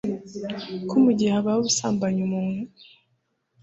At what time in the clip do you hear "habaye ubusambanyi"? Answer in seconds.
1.35-2.21